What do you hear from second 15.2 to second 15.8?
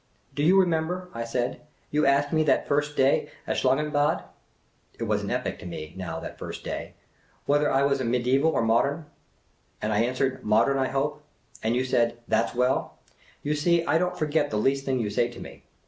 to me.